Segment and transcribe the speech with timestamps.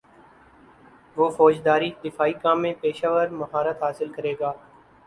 [1.17, 4.51] وہ فوجداری دفاعی کام میں پیشہور مہارت حاصل کرے گا